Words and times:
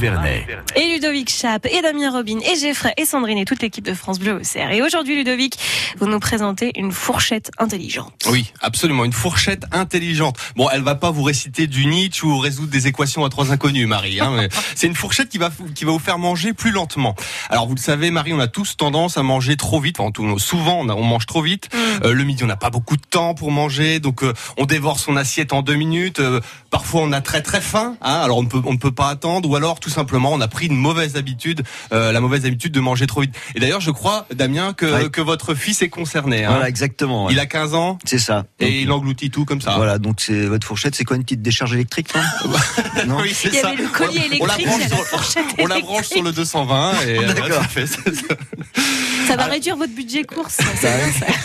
Vernet. 0.00 0.46
Et 0.76 0.94
Ludovic 0.94 1.28
Chap, 1.30 1.66
et 1.66 1.82
Damien 1.82 2.10
Robin, 2.10 2.38
et 2.40 2.56
Geoffrey, 2.58 2.94
et 2.96 3.04
Sandrine, 3.04 3.36
et 3.36 3.44
toute 3.44 3.60
l'équipe 3.60 3.84
de 3.84 3.92
France 3.92 4.18
Bleu 4.18 4.40
au 4.40 4.42
cerf. 4.42 4.70
Et 4.72 4.80
aujourd'hui, 4.80 5.14
Ludovic, 5.14 5.58
vous 5.98 6.06
nous 6.06 6.18
présentez 6.18 6.72
une 6.76 6.90
fourchette 6.90 7.50
intelligente. 7.58 8.14
Oui, 8.30 8.50
absolument, 8.62 9.04
une 9.04 9.12
fourchette 9.12 9.64
intelligente. 9.72 10.38
Bon, 10.56 10.68
elle 10.72 10.80
va 10.80 10.94
pas 10.94 11.10
vous 11.10 11.22
réciter 11.22 11.66
du 11.66 11.84
Nietzsche 11.84 12.24
ou 12.26 12.38
résoudre 12.38 12.70
des 12.70 12.86
équations 12.86 13.26
à 13.26 13.28
trois 13.28 13.52
inconnus, 13.52 13.86
Marie. 13.86 14.20
Hein, 14.20 14.48
c'est 14.74 14.86
une 14.86 14.94
fourchette 14.94 15.28
qui 15.28 15.36
va 15.36 15.50
qui 15.74 15.84
va 15.84 15.92
vous 15.92 15.98
faire 15.98 16.18
manger 16.18 16.54
plus 16.54 16.70
lentement. 16.70 17.14
Alors, 17.50 17.66
vous 17.68 17.74
le 17.74 17.80
savez, 17.80 18.10
Marie, 18.10 18.32
on 18.32 18.40
a 18.40 18.48
tous 18.48 18.78
tendance 18.78 19.18
à 19.18 19.22
manger 19.22 19.56
trop 19.58 19.80
vite. 19.80 20.00
Enfin, 20.00 20.12
tout, 20.12 20.38
souvent, 20.38 20.78
on, 20.80 20.88
a- 20.88 20.94
on 20.94 21.04
mange 21.04 21.26
trop 21.26 21.42
vite. 21.42 21.68
Euh, 22.04 22.14
le 22.14 22.24
midi, 22.24 22.42
on 22.42 22.46
n'a 22.46 22.56
pas 22.56 22.70
beaucoup 22.70 22.96
de 22.96 23.02
temps 23.02 23.34
pour 23.34 23.50
manger, 23.50 24.00
donc 24.00 24.22
euh, 24.22 24.32
on 24.56 24.64
dévore 24.64 24.98
son 24.98 25.16
assiette 25.16 25.52
en 25.52 25.60
deux 25.60 25.74
minutes. 25.74 26.20
Euh, 26.20 26.40
parfois, 26.70 27.02
on 27.02 27.12
a 27.12 27.20
très 27.20 27.42
très 27.42 27.60
faim. 27.60 27.96
Hein, 28.00 28.20
alors, 28.22 28.38
on 28.38 28.46
peut 28.46 28.60
on 28.64 28.72
ne 28.72 28.78
peut 28.78 28.92
pas 28.92 29.08
attendre, 29.08 29.48
ou 29.48 29.56
alors 29.56 29.80
tout 29.80 29.90
simplement, 29.90 30.32
on 30.32 30.40
a 30.40 30.48
pris 30.48 30.66
une 30.66 30.76
mauvaise 30.76 31.16
habitude, 31.16 31.62
euh, 31.92 32.12
la 32.12 32.20
mauvaise 32.20 32.46
habitude 32.46 32.72
de 32.72 32.80
manger 32.80 33.06
trop 33.06 33.20
vite. 33.22 33.34
Et 33.54 33.60
d'ailleurs, 33.60 33.80
je 33.80 33.90
crois, 33.90 34.26
Damien, 34.34 34.72
que 34.72 34.86
Ouais. 34.86 35.10
que 35.10 35.20
votre 35.20 35.54
fils 35.54 35.82
est 35.82 35.88
concerné. 35.88 36.44
Hein. 36.44 36.50
Voilà, 36.50 36.68
exactement. 36.68 37.26
ouais. 37.26 37.32
Il 37.32 37.38
a 37.40 37.46
15 37.46 37.74
ans 37.74 37.98
C'est 38.04 38.18
ça. 38.18 38.44
et 38.60 38.64
Donc, 38.66 38.74
il 38.74 38.92
engloutit 38.92 39.30
tout 39.30 39.44
comme 39.44 39.60
ça. 39.60 39.74
Voilà, 39.76 39.98
donc 39.98 40.20
c'est 40.20 40.46
votre 40.46 40.66
fourchette, 40.66 40.94
c'est 40.94 41.04
quoi 41.04 41.16
une 41.16 41.22
petite 41.24 41.42
décharge 41.42 41.72
électrique 41.74 42.12
là 42.14 42.22
Non 43.06 43.18
Oui, 43.22 43.32
c'est 43.34 43.48
Il 43.48 43.54
y 43.54 43.58
ça. 43.58 43.68
avait 43.68 43.82
le 43.82 43.88
collier 43.88 44.20
On 44.40 44.46
la 44.46 44.54
électrique, 44.56 44.66
branche 44.66 44.80
la 44.80 45.22
sur- 45.22 45.68
la 45.68 45.80
branche 45.80 46.06
sur 46.06 46.22
le 46.22 46.32
220 46.32 46.92
et 47.06 47.18
euh, 47.18 47.32
D'accord. 47.34 47.62
ça 49.26 49.26
Ça 49.26 49.34
Ah. 49.34 49.36
va 49.36 49.44
réduire 49.46 49.76
votre 49.76 49.94
budget 49.94 50.24
course. 50.24 50.58
C'est 50.80 50.96
bien 50.96 51.12
ça. 51.12 51.26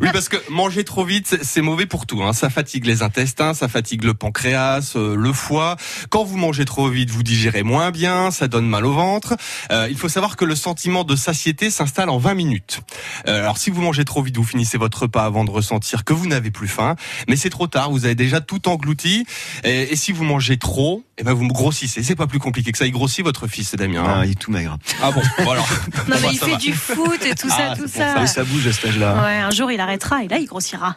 Oui, 0.00 0.08
parce 0.12 0.28
que 0.28 0.36
manger 0.50 0.84
trop 0.84 1.04
vite, 1.04 1.38
c'est- 1.42 1.60
mauvais 1.62 1.86
pour 1.86 2.06
tout. 2.06 2.22
Hein. 2.22 2.32
Ça 2.32 2.50
fatigue 2.50 2.86
les 2.86 3.02
intestins, 3.02 3.54
ça 3.54 3.68
fatigue 3.68 4.04
le 4.04 4.14
pancréas, 4.14 4.92
euh, 4.96 5.14
le 5.16 5.32
foie. 5.32 5.76
Quand 6.10 6.24
vous 6.24 6.36
mangez 6.36 6.64
trop 6.64 6.88
vite, 6.88 7.10
vous 7.10 7.22
digérez 7.22 7.62
moins 7.62 7.90
bien, 7.90 8.30
ça 8.30 8.48
donne 8.48 8.66
mal 8.66 8.84
au 8.84 8.92
ventre. 8.92 9.36
Euh, 9.70 9.86
il 9.90 9.96
faut 9.96 10.08
savoir 10.08 10.36
que 10.36 10.44
le 10.44 10.54
sentiment 10.56 11.04
de 11.04 11.14
satiété 11.16 11.70
s'installe 11.70 12.08
en 12.10 12.18
20 12.18 12.34
minutes. 12.34 12.80
Euh, 13.28 13.40
alors 13.42 13.58
si 13.58 13.70
vous 13.70 13.80
mangez 13.82 14.04
trop 14.04 14.22
vite, 14.22 14.36
vous 14.36 14.44
finissez 14.44 14.78
votre 14.78 15.02
repas 15.02 15.24
avant 15.24 15.44
de 15.44 15.50
ressentir 15.50 16.04
que 16.04 16.12
vous 16.12 16.26
n'avez 16.26 16.50
plus 16.50 16.68
faim. 16.68 16.96
Mais 17.28 17.36
c'est 17.36 17.50
trop 17.50 17.66
tard, 17.66 17.90
vous 17.90 18.04
avez 18.04 18.14
déjà 18.14 18.40
tout 18.40 18.68
englouti. 18.68 19.24
Et, 19.64 19.92
et 19.92 19.96
si 19.96 20.12
vous 20.12 20.24
mangez 20.24 20.56
trop, 20.56 21.04
eh 21.18 21.24
ben 21.24 21.32
vous 21.32 21.46
grossissez. 21.48 22.02
C'est 22.02 22.16
pas 22.16 22.26
plus 22.26 22.38
compliqué 22.40 22.72
que 22.72 22.78
ça. 22.78 22.86
Il 22.86 22.92
grossit 22.92 23.24
votre 23.24 23.46
fils, 23.46 23.74
Damien. 23.74 24.04
Ah, 24.06 24.10
hein. 24.18 24.24
il 24.24 24.32
est 24.32 24.34
tout 24.38 24.50
maigre. 24.50 24.78
Ah 25.02 25.10
bon, 25.12 25.22
voilà. 25.44 25.60
Non, 25.60 25.66
Bah, 26.08 26.16
mais 26.22 26.28
il 26.32 26.38
ça 26.38 26.46
fait 26.46 26.52
va. 26.52 26.58
Du 26.72 26.78
foot 26.78 27.24
et 27.24 27.34
tout 27.34 27.48
ça, 27.48 27.56
Ah, 27.72 27.76
tout 27.76 27.88
ça. 27.88 28.14
Oui, 28.20 28.28
ça 28.28 28.44
bouge 28.44 28.66
à 28.66 28.72
cet 28.72 28.86
âge-là. 28.86 29.14
Ouais, 29.22 29.36
un 29.38 29.50
jour 29.50 29.70
il 29.70 29.80
arrêtera 29.80 30.24
et 30.24 30.28
là 30.28 30.38
il 30.38 30.46
grossira. 30.46 30.94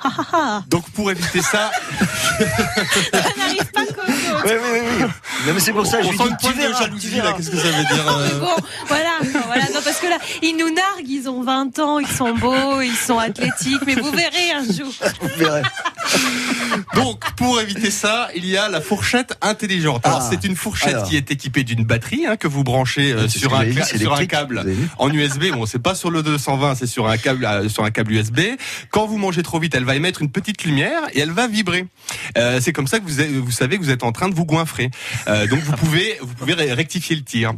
Donc 0.70 0.90
pour 0.92 1.12
éviter 1.12 1.42
ça, 1.42 1.72
Ça 2.40 3.20
n'arrive 3.38 3.66
pas 3.74 3.86
comme. 3.86 4.14
Oui, 4.46 4.52
oui, 4.52 4.80
oui. 5.00 5.06
Non, 5.48 5.54
mais 5.54 5.60
c'est 5.60 5.72
pour 5.74 5.86
ça, 5.86 6.02
je 6.02 6.08
on 6.08 6.12
lui 6.12 6.18
dis, 6.18 6.24
tu 6.48 6.54
verras, 6.54 6.74
tu 6.78 6.84
jalousie 6.84 7.10
verras. 7.10 7.28
là. 7.30 7.34
Qu'est-ce 7.38 7.52
que 7.52 7.58
ça 7.58 7.68
veut 7.68 7.84
dire 7.96 8.08
euh, 8.08 8.40
Bon, 8.40 8.56
voilà, 8.88 9.12
voilà. 9.46 9.64
Non, 9.74 9.80
parce 9.84 10.00
que 10.00 10.08
là, 10.08 10.18
ils 10.42 10.56
nous 10.58 10.74
narguent, 10.74 11.08
ils 11.10 11.30
ont 11.30 11.42
20 11.44 11.80
ans, 11.80 12.00
ils 12.00 12.08
sont 12.08 12.34
beaux, 12.34 12.82
ils 12.82 12.96
sont 12.96 13.18
athlétiques, 13.20 13.82
mais 13.86 13.96
vous 13.96 14.12
verrez 14.12 14.52
un 14.56 14.64
jour. 14.64 14.92
Vous 15.22 15.30
verrez. 15.38 15.62
Donc, 16.94 17.24
pour 17.36 17.60
éviter 17.62 17.92
ça, 17.92 18.30
il 18.36 18.46
y 18.46 18.58
a 18.58 18.70
la 18.70 18.82
fourchette 18.82 19.38
intelligente. 19.42 20.06
Alors, 20.06 20.20
Ah, 20.22 20.28
c'est 20.30 20.44
une 20.48 20.56
fourchette 20.56 20.94
alors. 20.96 21.10
qui 21.10 21.16
est 21.16 21.32
équipée 21.32 21.64
d'une 21.64 21.84
batterie 21.84 22.26
hein, 22.26 22.38
que 22.38 22.48
vous 22.48 22.64
branchez 22.64 23.12
euh, 23.12 23.28
sur, 23.28 23.56
un, 23.56 23.64
vu, 23.64 23.82
sur 23.84 24.14
un 24.14 24.26
câble 24.26 24.66
en 24.98 25.10
USB. 25.12 25.52
Bon, 25.54 25.66
c'est 25.66 25.80
pas 25.80 25.96
sur 25.96 26.12
le 26.12 26.24
220, 26.24 26.76
c'est 26.76 26.88
sur 26.88 27.08
un 27.08 27.18
câble 27.18 27.46
euh, 27.46 27.70
sur 27.70 27.84
un 27.84 27.92
câble 27.92 28.12
USB. 28.14 28.40
Quand 28.90 29.06
vous 29.06 29.18
mangez 29.18 29.44
trop 29.44 29.60
vite, 29.60 29.74
elle 29.76 29.86
va 29.86 29.96
émettre 29.96 30.22
une 30.22 30.32
petite 30.32 30.64
lumière 30.64 31.02
et 31.14 31.20
elle 31.20 31.32
va 31.32 31.48
vibrer. 31.48 31.86
Euh, 32.38 32.60
c'est 32.62 32.74
comme 32.74 32.88
ça 32.88 33.00
que 33.00 33.06
vous, 33.06 33.44
vous 33.46 33.52
savez 33.52 33.78
que 33.78 33.84
vous 33.84 33.92
êtes 33.92 34.04
en 34.04 34.12
train 34.12 34.30
de 34.30 34.36
vous 34.36 34.46
goinfrer. 34.46 34.90
Euh, 35.28 35.48
donc, 35.48 35.60
vous 35.60 35.74
pouvez 35.74 36.18
vous 36.22 36.34
pouvez 36.34 36.54
rectifier 36.74 37.16
le 37.16 37.24
tir. 37.24 37.54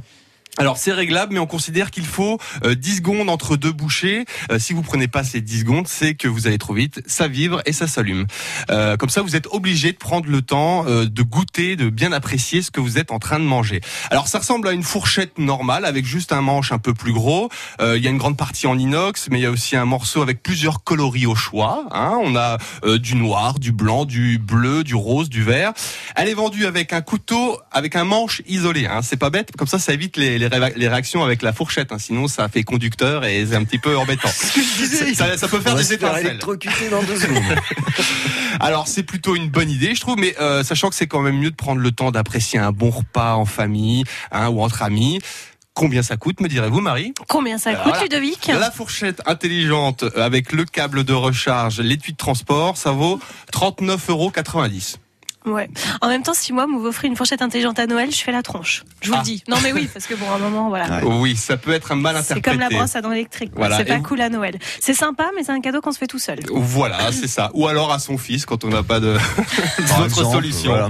Alors 0.59 0.77
c'est 0.77 0.91
réglable, 0.91 1.33
mais 1.33 1.39
on 1.39 1.45
considère 1.45 1.91
qu'il 1.91 2.05
faut 2.05 2.39
euh, 2.65 2.73
10 2.73 2.97
secondes 2.97 3.29
entre 3.29 3.57
deux 3.57 3.71
bouchées. 3.71 4.25
Euh, 4.51 4.57
si 4.57 4.73
vous 4.73 4.81
prenez 4.81 5.07
pas 5.07 5.23
ces 5.23 5.39
10 5.39 5.59
secondes, 5.59 5.87
c'est 5.87 6.15
que 6.15 6.27
vous 6.27 6.47
allez 6.47 6.57
trop 6.57 6.73
vite, 6.73 7.01
ça 7.05 7.27
vibre 7.27 7.61
et 7.65 7.73
ça 7.73 7.87
s'allume. 7.87 8.25
Euh, 8.71 8.97
comme 8.97 9.09
ça, 9.09 9.21
vous 9.21 9.35
êtes 9.35 9.47
obligé 9.51 9.91
de 9.91 9.97
prendre 9.97 10.27
le 10.29 10.41
temps 10.41 10.85
euh, 10.87 11.05
de 11.05 11.21
goûter, 11.21 11.75
de 11.75 11.89
bien 11.89 12.11
apprécier 12.11 12.63
ce 12.63 12.71
que 12.71 12.79
vous 12.79 12.97
êtes 12.97 13.11
en 13.11 13.19
train 13.19 13.39
de 13.39 13.45
manger. 13.45 13.81
Alors 14.09 14.27
ça 14.27 14.39
ressemble 14.39 14.67
à 14.67 14.71
une 14.71 14.81
fourchette 14.83 15.37
normale 15.37 15.85
avec 15.85 16.05
juste 16.05 16.33
un 16.33 16.41
manche 16.41 16.71
un 16.71 16.79
peu 16.79 16.93
plus 16.95 17.13
gros. 17.13 17.49
Euh, 17.79 17.95
il 17.97 18.03
y 18.03 18.07
a 18.07 18.09
une 18.09 18.17
grande 18.17 18.37
partie 18.37 18.65
en 18.65 18.79
inox, 18.79 19.27
mais 19.29 19.39
il 19.39 19.43
y 19.43 19.45
a 19.45 19.51
aussi 19.51 19.75
un 19.75 19.85
morceau 19.85 20.23
avec 20.23 20.41
plusieurs 20.41 20.83
coloris 20.83 21.27
au 21.27 21.35
choix. 21.35 21.85
hein. 21.91 22.17
On 22.23 22.35
a 22.35 22.57
euh, 22.83 22.97
du 22.97 23.15
noir, 23.15 23.59
du 23.59 23.71
blanc, 23.71 24.05
du 24.05 24.39
bleu, 24.39 24.83
du 24.83 24.95
rose, 24.95 25.29
du 25.29 25.43
vert. 25.43 25.73
Elle 26.15 26.29
est 26.29 26.33
vendue 26.33 26.65
avec 26.65 26.93
un 26.93 27.01
couteau, 27.01 27.59
avec 27.71 27.95
un 27.95 28.05
manche 28.05 28.41
isolé. 28.47 28.87
Hein. 28.87 29.01
C'est 29.03 29.17
pas 29.17 29.29
bête, 29.29 29.51
comme 29.55 29.67
ça, 29.67 29.77
ça 29.77 29.93
évite 29.93 30.17
les, 30.17 30.39
les, 30.39 30.46
les 30.75 30.87
réactions 30.87 31.23
avec 31.23 31.41
la 31.41 31.53
fourchette. 31.53 31.91
Hein. 31.91 31.97
Sinon, 31.99 32.27
ça 32.27 32.47
fait 32.49 32.63
conducteur 32.63 33.25
et 33.25 33.45
c'est 33.45 33.55
un 33.55 33.63
petit 33.63 33.79
peu 33.79 33.97
embêtant. 33.97 34.27
ça, 35.15 35.37
ça 35.37 35.47
peut 35.47 35.57
On 35.57 35.61
faire 35.61 35.75
va 35.75 35.81
des 35.81 35.93
étincelles. 35.93 36.25
électrocuter 36.27 36.89
dans 36.89 37.03
deux 37.03 37.17
secondes. 37.19 37.43
Alors 38.59 38.87
c'est 38.87 39.03
plutôt 39.03 39.35
une 39.35 39.49
bonne 39.49 39.69
idée, 39.69 39.93
je 39.95 40.01
trouve, 40.01 40.17
mais 40.17 40.35
euh, 40.39 40.63
sachant 40.63 40.89
que 40.89 40.95
c'est 40.95 41.07
quand 41.07 41.21
même 41.21 41.37
mieux 41.37 41.51
de 41.51 41.55
prendre 41.55 41.79
le 41.81 41.91
temps 41.91 42.11
d'apprécier 42.11 42.59
un 42.59 42.71
bon 42.71 42.89
repas 42.89 43.35
en 43.35 43.45
famille 43.45 44.03
hein, 44.31 44.49
ou 44.49 44.61
entre 44.61 44.81
amis. 44.83 45.19
Combien 45.73 46.01
ça 46.01 46.17
coûte, 46.17 46.41
me 46.41 46.47
direz-vous, 46.47 46.81
Marie? 46.81 47.13
Combien 47.27 47.59
ça 47.59 47.75
coûte, 47.75 47.83
Voilà. 47.85 48.01
Ludovic? 48.01 48.47
La 48.47 48.71
fourchette 48.71 49.21
intelligente 49.27 50.05
avec 50.15 50.51
le 50.51 50.65
câble 50.65 51.03
de 51.03 51.13
recharge, 51.13 51.79
l'étui 51.81 52.13
de 52.13 52.17
transport, 52.17 52.77
ça 52.77 52.89
vaut 52.91 53.19
39,90 53.53 54.09
euros. 54.09 54.31
Ouais. 55.45 55.69
En 56.01 56.09
même 56.09 56.23
temps, 56.23 56.33
si 56.33 56.51
moi, 56.51 56.65
vous 56.69 56.85
offrez 56.85 57.07
une 57.07 57.15
fourchette 57.15 57.41
intelligente 57.41 57.79
à 57.79 57.87
Noël, 57.87 58.11
je 58.11 58.17
fais 58.17 58.33
la 58.33 58.43
tronche. 58.43 58.83
Je 59.01 59.09
vous 59.09 59.15
Ah. 59.15 59.19
le 59.19 59.23
dis. 59.23 59.43
Non, 59.47 59.55
mais 59.63 59.71
oui, 59.71 59.87
parce 59.93 60.05
que 60.05 60.13
bon, 60.15 60.29
à 60.29 60.35
un 60.35 60.39
moment, 60.39 60.67
voilà. 60.67 60.97
Ouais. 60.97 61.03
Oui, 61.05 61.35
ça 61.37 61.55
peut 61.55 61.71
être 61.71 61.91
un 61.93 61.95
mal 61.95 62.15
C'est 62.15 62.33
interprété. 62.33 62.49
comme 62.49 62.59
la 62.59 62.69
brosse 62.77 62.95
à 62.97 63.01
dents 63.01 63.11
électriques. 63.13 63.51
quoi. 63.51 63.59
Voilà. 63.67 63.77
C'est 63.77 63.85
pas 63.85 63.97
vous- 63.97 64.03
cool 64.03 64.19
à 64.21 64.29
Noël. 64.29 64.59
C'est 64.81 64.93
sympa, 64.93 65.29
mais 65.35 65.43
c'est 65.43 65.51
un 65.53 65.61
cadeau 65.61 65.79
qu'on 65.79 65.91
se 65.93 65.97
fait 65.99 66.07
tout 66.07 66.19
seul. 66.19 66.39
Voilà, 66.51 67.11
c'est 67.13 67.27
ça. 67.29 67.49
Ou 67.53 67.67
alors 67.67 67.93
à 67.93 67.99
son 67.99 68.17
fils 68.17 68.45
quand 68.45 68.65
on 68.65 68.69
n'a 68.69 68.83
pas 68.83 68.99
de 68.99 69.15
d'autre 69.97 70.31
solution. 70.31 70.71
voilà. 70.71 70.89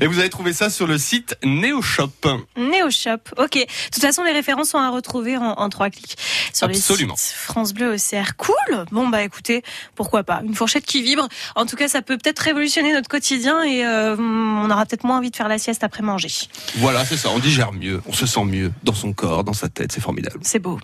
Et 0.00 0.06
vous 0.06 0.18
avez 0.18 0.30
trouvé 0.30 0.52
ça 0.52 0.70
sur 0.70 0.86
le 0.86 0.96
site 0.98 1.36
Neoshop. 1.44 2.10
Néoshop. 2.56 3.18
Ok. 3.36 3.54
De 3.54 3.66
toute 3.92 4.02
façon, 4.02 4.22
les 4.22 4.32
références 4.32 4.70
sont 4.70 4.78
à 4.78 4.90
retrouver 4.90 5.36
en, 5.36 5.42
en 5.52 5.68
trois 5.68 5.90
clics 5.90 6.16
sur 6.52 6.66
Absolument. 6.68 7.14
le 7.14 7.18
site 7.18 7.34
France 7.36 7.74
Bleu 7.74 7.94
OCR. 7.94 8.36
Cool. 8.36 8.84
Bon 8.90 9.08
bah 9.08 9.22
écoutez, 9.22 9.62
pourquoi 9.94 10.22
pas 10.22 10.40
une 10.44 10.54
fourchette 10.54 10.86
qui 10.86 11.02
vibre. 11.02 11.28
En 11.56 11.66
tout 11.66 11.76
cas, 11.76 11.88
ça 11.88 12.02
peut 12.02 12.16
peut-être 12.16 12.38
révolutionner 12.40 12.92
notre 12.92 13.08
quotidien 13.08 13.62
et 13.62 13.84
euh, 13.84 13.97
on 14.18 14.70
aura 14.70 14.84
peut-être 14.86 15.04
moins 15.04 15.18
envie 15.18 15.30
de 15.30 15.36
faire 15.36 15.48
la 15.48 15.58
sieste 15.58 15.84
après 15.84 16.02
manger. 16.02 16.28
Voilà, 16.76 17.04
c'est 17.04 17.16
ça. 17.16 17.28
On 17.34 17.38
digère 17.38 17.72
mieux, 17.72 18.00
on 18.06 18.12
se 18.12 18.26
sent 18.26 18.44
mieux 18.44 18.72
dans 18.84 18.94
son 18.94 19.12
corps, 19.12 19.44
dans 19.44 19.52
sa 19.52 19.68
tête. 19.68 19.92
C'est 19.92 20.00
formidable. 20.00 20.38
C'est 20.42 20.58
beau. 20.58 20.78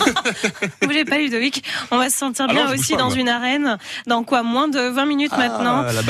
Bougez 0.82 1.04
pas 1.04 1.18
Ludovic? 1.18 1.64
On 1.90 1.98
va 1.98 2.10
se 2.10 2.16
sentir 2.18 2.46
Ah 2.48 2.52
bien 2.52 2.72
aussi 2.72 2.92
pas, 2.92 2.98
dans 3.00 3.08
moi. 3.08 3.16
une 3.16 3.28
arène. 3.28 3.78
Dans 4.06 4.24
quoi? 4.24 4.42
Moins 4.42 4.68
de 4.68 4.78
20 4.80 5.06
minutes 5.06 5.36
maintenant. 5.36 5.84
Ah, 5.86 5.92
la 5.92 6.00